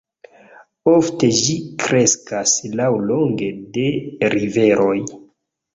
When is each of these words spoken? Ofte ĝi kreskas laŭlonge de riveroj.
Ofte 0.91 1.29
ĝi 1.41 1.57
kreskas 1.85 2.57
laŭlonge 2.81 3.55
de 3.79 3.89
riveroj. 4.37 4.99